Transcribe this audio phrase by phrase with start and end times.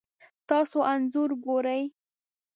[0.49, 1.83] تاسو انځور ګورئ